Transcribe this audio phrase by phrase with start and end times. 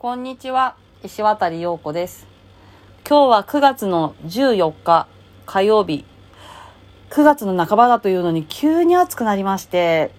[0.00, 2.28] こんにちは、石渡陽子です。
[3.04, 5.08] 今日は9月の14日
[5.44, 6.04] 火曜日。
[7.10, 10.12] 9月の半ばだというのに急に暑くなりまして、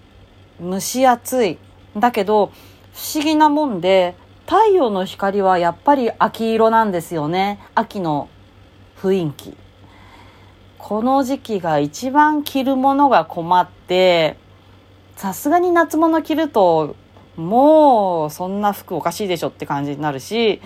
[0.60, 1.58] 蒸し暑い。
[1.96, 2.52] だけど、
[2.92, 7.58] 不思議なもんで、太陽の光はやっぱり秋色なんですよね。
[7.74, 8.28] 秋の
[9.00, 9.56] 雰囲気。
[10.76, 14.36] この時期が一番着るものが困って、
[15.16, 16.96] さすがに夏物着ると
[17.40, 20.60] もうそんな服おかしいでしょって感じになるし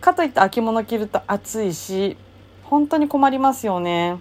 [0.00, 2.16] かといって秋物着ると暑いし
[2.64, 4.18] 本当に困りますよね。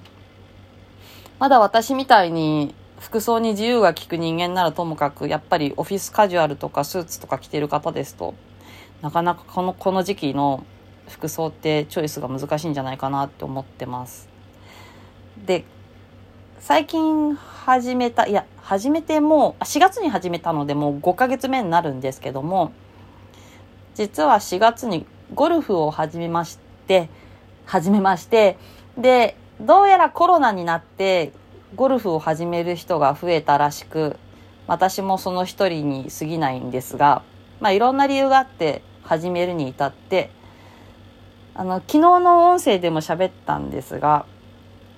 [1.40, 8.34] まだ私みたいに服装に自由が利く人間ならともかくやっぱりオフィスカジュアルとかスーツとか着てる方ですと
[9.02, 10.66] なかなかこのこの時期の
[11.10, 14.30] 服装ってチョイスが難しいんじゃないかなって思ってます。
[15.46, 15.66] で
[16.66, 22.72] 最近始めたいや始めてもう4月に始めたのでもう5ヶ月目になるんですけども
[23.96, 27.10] 実は4月にゴルフを始めまして
[27.66, 28.58] 始めまして
[28.98, 31.34] でどうやらコロナになって
[31.76, 34.16] ゴルフを始める人が増えたらしく
[34.66, 37.24] 私もその一人に過ぎないんですが
[37.60, 40.32] まあいろんな理由があって始めるに至って
[41.56, 44.26] あの昨日の音声でも喋ったんですが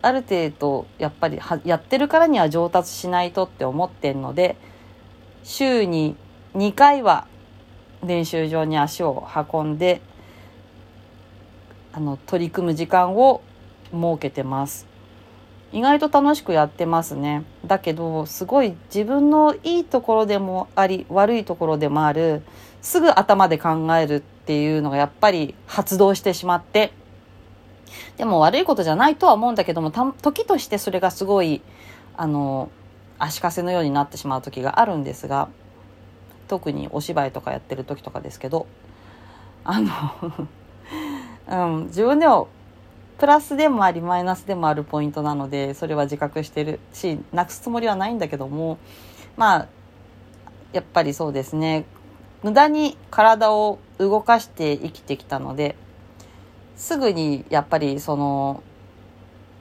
[0.06, 4.56] ある程度やっぱりはやってるからには上達しないとって思ってんので
[5.44, 6.16] 週に
[6.54, 7.26] 2回は
[8.04, 10.02] 練習場に足を運んで
[11.92, 13.42] あの取り組む時間を
[13.92, 14.86] 設けてます。
[15.72, 17.44] 意外と楽しくやってますね。
[17.66, 22.44] だけどすごい自分のいいところでもあり悪いところでもある
[22.84, 26.94] すぐ頭で考えるっていうのがやっぱり発動してしまって
[28.18, 31.62] でも悪いことじゃないとは思うんだけども、時としてそれがすごい、
[32.16, 32.70] あの、
[33.20, 35.50] 足かせのようになってしまう時があるんですが、
[36.48, 38.68] 特にお芝居とかやってる時とかですけど、
[39.64, 39.92] あの、
[41.78, 42.48] うん、自分でも
[43.18, 48.78] プラスでもありマイナスでもあるポイントなので、それは自覚してるし、なくすつもりはないんだけども、
[49.38, 49.68] まあ、
[50.74, 51.86] やっぱりそうですね、
[52.44, 55.76] 無駄に体を動かして生きてきたので、
[56.76, 58.64] すぐにやっぱりその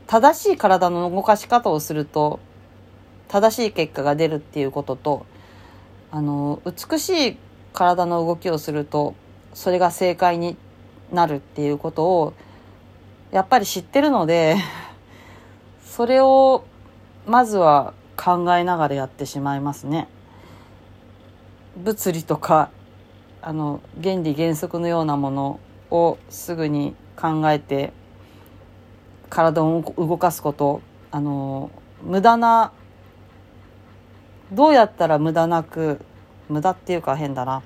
[0.06, 2.40] 正しい体の動かし方をすると
[3.28, 5.26] 正しい結果が出るっていうことと
[6.10, 7.36] あの美しい
[7.72, 9.14] 体の動きをすると
[9.52, 10.56] それが正解に
[11.12, 12.34] なるっていうことを
[13.32, 14.56] やっぱり知ってるので
[15.84, 16.64] それを
[17.26, 20.08] まずは考えながらやってしまいますね。
[21.76, 22.70] 物理とか
[23.42, 25.60] あの原理原則のようなもの
[25.90, 27.92] をすぐに考えて
[29.30, 30.80] 体を動かすこと。
[31.10, 31.70] あの
[32.02, 32.72] 無駄な
[34.52, 36.00] どうやったら無駄なく
[36.48, 37.62] 無駄っていうか変だな。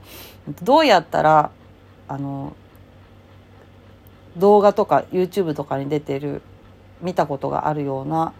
[0.62, 1.50] どうやったら
[2.08, 2.54] あの
[4.37, 6.42] 動画とか YouTube とかに出てる
[7.00, 8.32] 見たことがあるような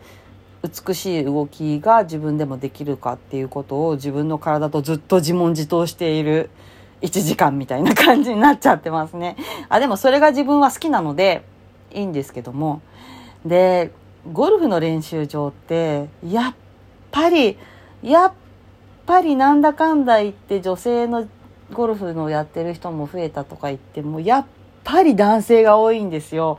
[0.63, 6.51] 美しい動きが自分でもできるかっていうことを自分の体とずっと自問自答している。
[7.03, 9.37] 1時間みたいな感じになっちゃってますね。
[9.69, 11.45] あ、でもそれが自分は好きなので
[11.93, 12.81] いいんですけども。
[13.45, 13.93] で、
[14.33, 16.55] ゴルフの練習場って、やっ
[17.11, 17.57] ぱり、
[18.03, 18.33] やっ
[19.07, 21.27] ぱりなんだかんだ言って女性の
[21.73, 24.47] ゴルフのやってる人も増えたとか言っても、やっ
[24.85, 26.59] ぱり男性が多いんですよ。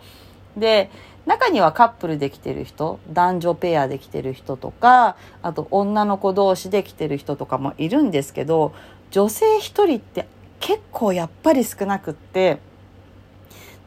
[0.56, 0.90] で、
[1.26, 8.74] 中にはカップルで来てる人、男女ペアで来てる人とか、あと女の子同士で来てる人とかもいるんですけど、
[9.12, 10.28] 女性一人って
[10.60, 12.60] 結構やっぱり少なくって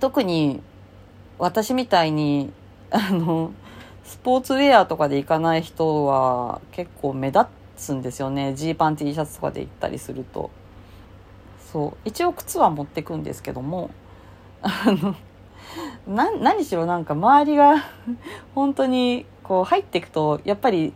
[0.00, 0.60] 特に
[1.38, 2.52] 私みたいに
[2.90, 3.52] あの
[4.04, 7.46] スポーツウェアとかで行かない人は結構目立
[7.76, 8.54] つんですよね。
[8.54, 10.50] ジーパン T シャツとかで行ったりすると。
[11.72, 11.96] そう。
[12.04, 13.90] 一応靴は持ってくんですけども。
[14.60, 15.14] あの
[16.06, 17.84] な何しろなんか周りが
[18.54, 20.92] 本当にこう入っていくとやっぱり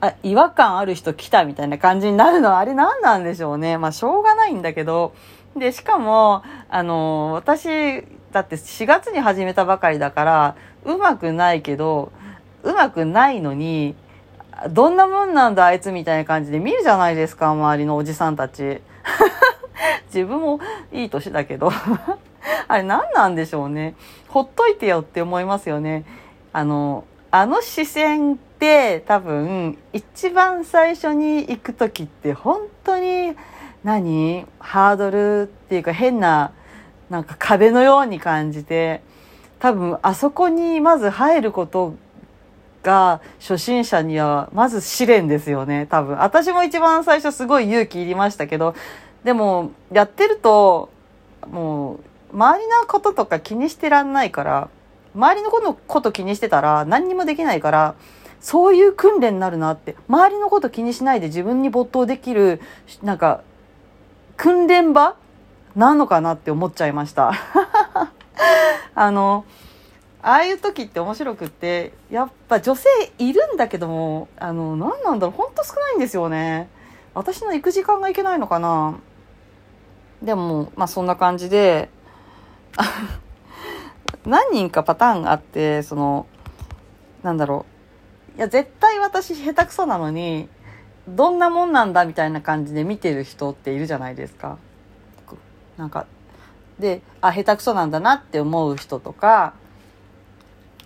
[0.00, 3.78] あ、違和感ある人来たみたいな感じになるのはあれ何なんでしょうね。
[3.78, 5.14] まあしょうがないんだけど。
[5.56, 8.02] で、しかも、あの、私、
[8.32, 12.12] だって4月に始めたばかりだから、うまくないけど、
[12.62, 13.94] うまくないのに、
[14.70, 18.82] どんなもんなんだあいつみたいな感じで見るじゃないですか、周りのおじさんたち。
[20.12, 20.60] 自分も
[20.92, 21.70] いい年だけど。
[22.68, 23.94] あれ何なんでしょうね。
[24.28, 26.04] ほっといてよって思いますよね。
[26.52, 33.36] あの、あの視線って多分一番最初に行く時って本当に
[33.84, 34.46] 何？
[34.58, 36.52] ハードルっていうか変な
[37.10, 39.02] なんか壁のように感じて
[39.58, 41.94] 多分あそこにまず入ること
[42.82, 46.16] が初心者にはまず試練ですよね多分。
[46.16, 48.74] 私も一番最初すごい勇気いりましたけど
[49.22, 50.88] でもやってると
[51.50, 52.00] も
[52.32, 54.70] う周りのこととか気にしてらんないから
[55.14, 57.94] 周りのことこと気にしてたら何にもできないから
[58.40, 62.60] そういう訓練になるなって周りのこと気にしないで自分に没頭できる
[63.02, 63.42] なんか
[64.36, 65.16] 訓練場
[65.74, 67.32] なのかなって思っちゃいました。
[68.94, 69.44] あの
[70.22, 72.88] ああいう時って面白くってやっぱ女性
[73.18, 76.68] いるんだけどもあの何なんだろうほんと少ないんですよね。
[77.14, 78.96] 私の行く時間がいけないのかな。
[80.22, 81.90] でもまあそんな感じで
[84.26, 86.26] 何人かパターンがあってその
[87.22, 87.75] なんだろう
[88.36, 90.48] いや絶対私下手くそなのに
[91.08, 94.58] どんなもんなんだみたいな感じで見てる人っているじゃないですか。
[95.76, 96.06] なんか
[96.78, 99.54] であ下手くそなんだなって思う人とか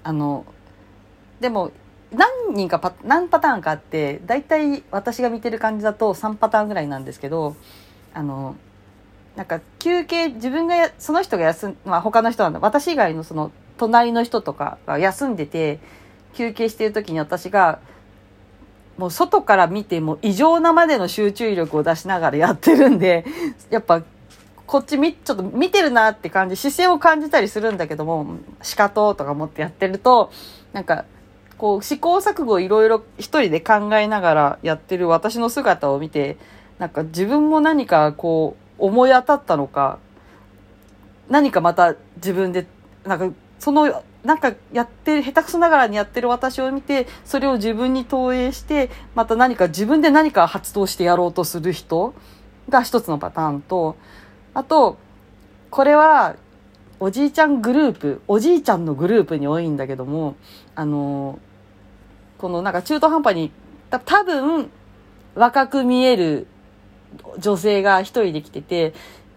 [0.02, 0.44] あの
[1.40, 1.72] でも
[2.12, 7.56] 何人かパ何パターンかあって大体私が見てる感じだと3パターンぐらいなんですけど
[8.14, 8.56] あの
[9.36, 15.78] なんか休憩自分がその人が休ん、まあ、他の人は私以外のその隣の人とかが休んでて
[16.34, 17.80] 休憩してる時に私が
[18.96, 23.24] もう外から見ても異常なまでの集中力を出しながらやってるんで
[23.70, 24.02] やっぱ
[24.66, 30.30] こっちみちょっと見てるなって感じ視線を感じたりするんだけどもしかととか持ってやってると
[30.72, 31.04] なんか
[31.58, 36.36] こう試行錯誤いろいろ一人で考えながらやってる私の姿を見て
[36.78, 39.98] なんか自分も何かこう思い当たったのか、
[41.28, 42.66] 何かまた自分で、
[43.04, 52.14] なんか、その、なんかやってる、下手くそながらにやってる私を見て、それを自分に投影して、また何か自分で何か発動してやろうとする人
[52.68, 53.96] が一つのパターンと、
[54.52, 54.98] あと、
[55.70, 56.36] これは、
[57.02, 60.36] おじいちゃんグループ、おじいちゃんのグループに多いんだけども、
[60.74, 61.38] あの、
[62.36, 63.50] このなんか中途半端に、
[63.88, 64.70] た多分、
[65.34, 66.46] 若く見える
[67.38, 68.92] 女性が一人で来てて、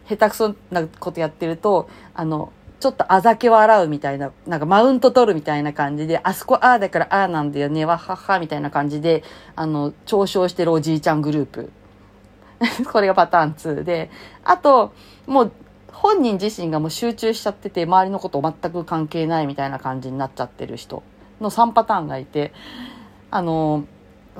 [0.09, 2.51] 下手くそなことやってると、あの、
[2.83, 9.24] ちょっとあざけ笑うみたいな、なんかマウント取るみたいな感じで、あそこああだからああなんだよね、わははみたいな感じで、
[9.56, 11.71] あの、嘲笑してるおじいちゃんグループ。
[12.91, 14.12] これがパターン2で、
[14.44, 14.91] あと、
[15.27, 15.51] もう、
[15.94, 21.03] 本人自身がもう集中しちゃってて、周りのこと全く関係ないみたいな感じになっちゃってる人
[21.39, 22.51] の3パターンがいて、
[23.31, 23.85] あの、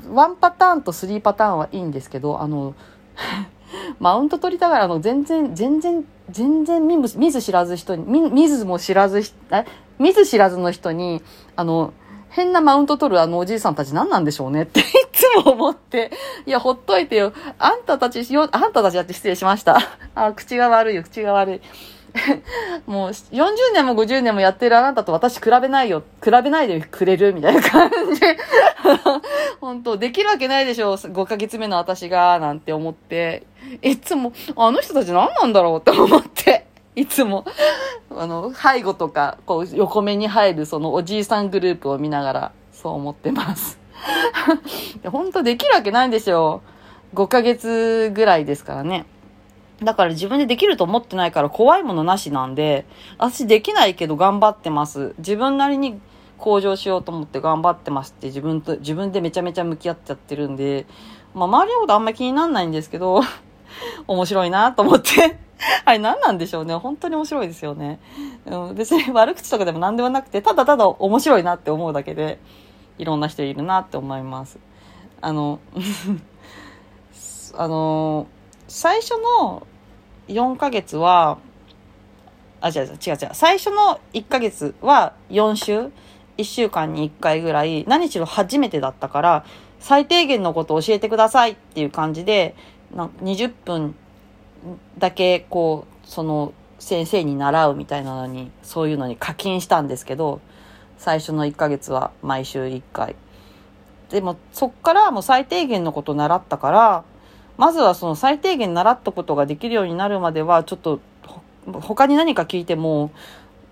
[0.02, 2.74] 1パターンと3パターンはいいんですけど、あの、
[4.00, 9.64] マウント取りたがらの全然、全然、全然見ず見ず知らず人に、見見ずも知らず、え？
[9.98, 11.22] 見ず知らずの人に、
[11.56, 11.92] あの、
[12.30, 14.62] 変なマウント取るあのおじいさんたち何なんでしょうね？
[14.62, 14.82] ってい
[15.12, 16.10] つも思って、
[16.46, 17.32] いや、ほっといてよ。
[17.58, 19.78] あんたたち、よ、あんたたちだって失礼しました。
[20.14, 21.60] あ、口が悪いよ、口が悪い。
[22.86, 26.02] もう40年も50年もやってるあなたと私比べないよ。
[26.22, 28.20] 比べないでくれるみたいな感じ。
[29.60, 30.96] 本当できるわけないでしょ。
[30.96, 33.46] 5ヶ月目の私が、なんて思って。
[33.82, 36.66] いつも、あの人たち何なんだろうって思って。
[36.94, 37.44] いつも、
[38.10, 43.78] あの、背後とか、こう、横目に入るそのおじいさんグループを見ながら、そう思ってます。
[45.10, 46.62] 本当できるわけないんですよ。
[47.14, 49.06] 5ヶ月ぐらいですからね。
[49.82, 52.86] だから自分でできると思ってないから怖いものなしなんで、
[53.18, 55.14] 私できないけど頑張ってます。
[55.18, 56.00] 自分なりに
[56.38, 60.86] 向上しようと思って頑張ってますって自分と、自分でめちゃめちゃ向き合っちゃってるんで、
[61.34, 63.20] まあ周りのことあんまり気になんないんですけど、
[64.06, 65.38] 面白いなと思って
[65.84, 66.74] あれ何なんでしょうね。
[66.76, 68.00] 本当に面白いですよね。
[68.46, 72.38] うん、別に悪口とかでも何でもなくて、ただただ面白いなって思うだけで、
[72.98, 74.58] いろんな人いるなって思います。
[75.20, 75.58] あの
[77.56, 78.26] あの
[78.68, 79.66] 最初の
[80.28, 81.38] 4ヶ月は、
[82.60, 83.30] あ、違う違う違う。
[83.32, 85.90] 最初の1ヶ月は4週
[86.38, 89.44] ?1 週間に1回ぐらい、何しろ初めてだったから、
[89.80, 92.54] 最低限のことを教えてくださいっていう感じで、
[92.94, 93.94] な20分
[94.96, 100.40] だけ、こう、その、先生に習うみたいなのに、そういうのに課金したんですけど、
[100.96, 103.14] 最初の1ヶ月は毎週1回。
[104.08, 107.04] でも、そっからもう最低限のこと習ったから、
[107.56, 111.00] まずはその最低限習ったことができるようになるまでは、ちょっと、
[111.66, 113.10] 他に何か聞いても、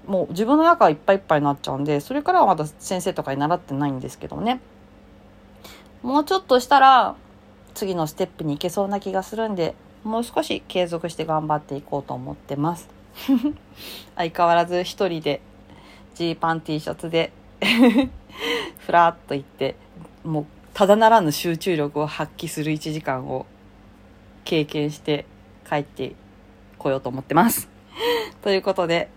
[0.07, 4.61] もう自分の中はいっぱいいっぱいになっちゃうんで、それからはまだ先生とかに習ってないんですけどね。
[6.03, 7.17] もうちょっとしたら、
[7.75, 9.75] 次のステップに行けそうな気がするんで、
[10.05, 12.89] もう少し継続して頑張っていこうと思ってます。
[14.17, 15.41] 相変わらず一人で、
[16.15, 17.33] ジーパン T シャツで
[18.79, 19.77] ふらっと行って、
[20.25, 23.47] もうただならぬ集中力を発揮する1時間を
[24.45, 25.27] 経験して
[25.69, 26.15] 帰って
[26.79, 27.69] こようと思ってます。
[28.43, 29.09] ということで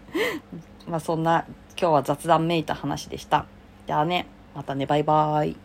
[0.88, 1.44] まあそんな
[1.80, 3.46] 今日は雑談めいた話でした。
[3.86, 5.56] じゃあね、またね、バイバーイ。